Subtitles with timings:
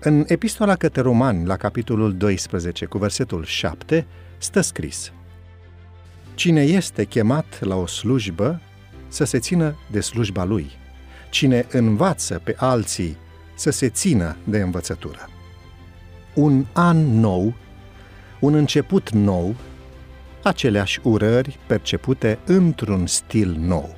[0.00, 4.06] În epistola către romani, la capitolul 12, cu versetul 7,
[4.38, 5.12] stă scris
[6.34, 8.60] Cine este chemat la o slujbă,
[9.08, 10.70] să se țină de slujba lui.
[11.30, 13.16] Cine învață pe alții,
[13.54, 15.28] să se țină de învățătură.
[16.34, 17.54] Un an nou,
[18.40, 19.54] un început nou,
[20.42, 23.96] aceleași urări percepute într-un stil nou.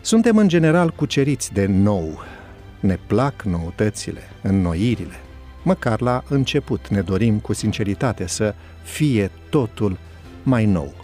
[0.00, 2.22] Suntem în general cuceriți de nou,
[2.84, 5.20] ne plac noutățile, înnoirile.
[5.62, 9.98] Măcar la început ne dorim cu sinceritate să fie totul
[10.42, 10.94] mai nou.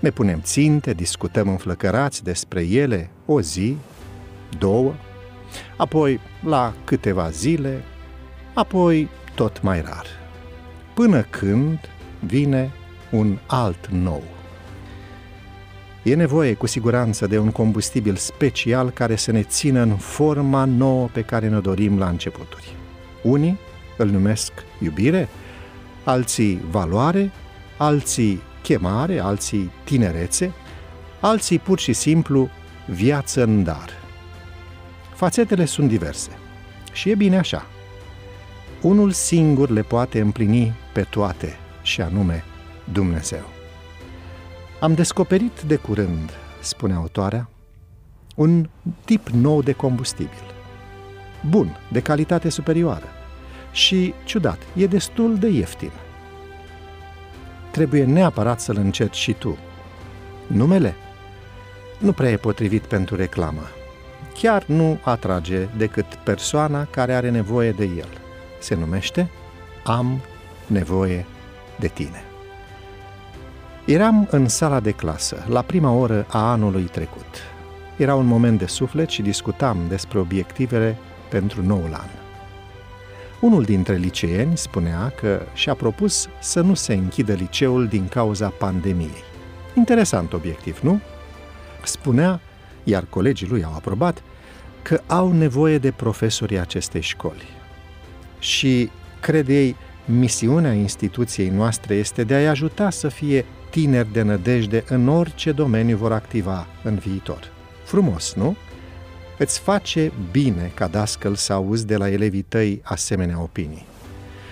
[0.00, 3.76] Ne punem ținte, discutăm înflăcărați despre ele o zi,
[4.58, 4.94] două,
[5.76, 7.82] apoi la câteva zile,
[8.54, 10.06] apoi tot mai rar.
[10.94, 11.78] Până când
[12.20, 12.72] vine
[13.10, 14.22] un alt nou.
[16.06, 21.08] E nevoie cu siguranță de un combustibil special care să ne țină în forma nouă
[21.12, 22.76] pe care ne dorim la începuturi.
[23.22, 23.58] Unii
[23.96, 25.28] îl numesc iubire,
[26.04, 27.32] alții valoare,
[27.76, 30.52] alții chemare, alții tinerețe,
[31.20, 32.48] alții pur și simplu
[32.86, 33.90] viață în dar.
[35.14, 36.30] Fațetele sunt diverse
[36.92, 37.66] și e bine așa.
[38.80, 42.44] Unul singur le poate împlini pe toate, și anume
[42.92, 43.55] Dumnezeu.
[44.80, 47.48] Am descoperit de curând, spune autoarea,
[48.34, 48.68] un
[49.04, 50.54] tip nou de combustibil.
[51.48, 53.06] Bun, de calitate superioară.
[53.72, 55.90] Și, ciudat, e destul de ieftin.
[57.70, 59.58] Trebuie neapărat să-l încerci și tu.
[60.46, 60.94] Numele?
[61.98, 63.62] Nu prea e potrivit pentru reclamă.
[64.34, 68.08] Chiar nu atrage decât persoana care are nevoie de el.
[68.58, 69.30] Se numește
[69.84, 70.20] Am
[70.66, 71.26] nevoie
[71.78, 72.24] de tine.
[73.86, 77.26] Eram în sala de clasă, la prima oră a anului trecut.
[77.96, 80.96] Era un moment de suflet și discutam despre obiectivele
[81.28, 82.08] pentru noul an.
[83.40, 89.24] Unul dintre liceeni spunea că și-a propus să nu se închidă liceul din cauza pandemiei.
[89.74, 91.00] Interesant obiectiv, nu?
[91.84, 92.40] Spunea,
[92.84, 94.22] iar colegii lui au aprobat,
[94.82, 97.48] că au nevoie de profesorii acestei școli.
[98.38, 104.84] Și, cred ei, misiunea instituției noastre este de a-i ajuta să fie tineri de nădejde
[104.88, 107.52] în orice domeniu vor activa în viitor.
[107.84, 108.56] Frumos, nu?
[109.38, 113.86] Îți face bine ca dascăl să auzi de la elevii tăi asemenea opinii.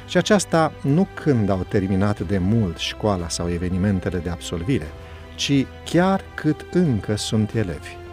[0.08, 4.86] Și aceasta nu când au terminat de mult școala sau evenimentele de absolvire,
[5.34, 8.03] ci chiar cât încă sunt elevi.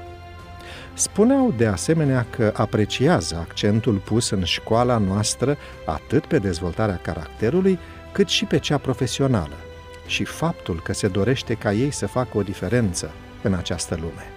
[1.02, 7.80] Spuneau de asemenea că apreciază accentul pus în școala noastră atât pe dezvoltarea caracterului,
[8.12, 9.56] cât și pe cea profesională
[10.06, 14.32] și faptul că se dorește ca ei să facă o diferență în această lume.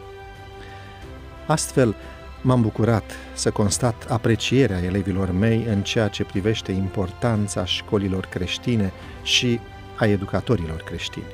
[1.47, 1.94] Astfel,
[2.42, 8.92] m-am bucurat să constat aprecierea elevilor mei în ceea ce privește importanța școlilor creștine
[9.22, 9.60] și
[9.96, 11.32] a educatorilor creștini.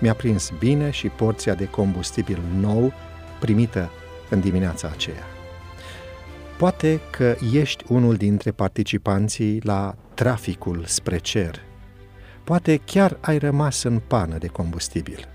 [0.00, 2.92] Mi-a prins bine și porția de combustibil nou
[3.40, 3.90] primită
[4.30, 5.24] în dimineața aceea.
[6.58, 11.60] Poate că ești unul dintre participanții la traficul spre cer.
[12.44, 15.28] Poate chiar ai rămas în pană de combustibil.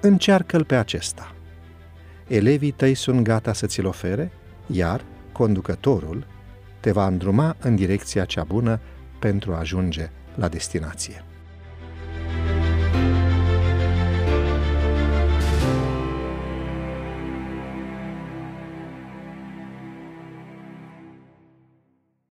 [0.00, 1.34] Încearcă-l pe acesta.
[2.26, 4.32] Elevii tăi sunt gata să ți-l ofere,
[4.66, 6.26] iar conducătorul
[6.80, 8.80] te va îndruma în direcția cea bună
[9.18, 11.24] pentru a ajunge la destinație.